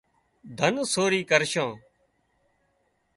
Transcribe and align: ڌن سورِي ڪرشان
ڌن 0.57 0.73
سورِي 0.93 1.21
ڪرشان 1.29 1.69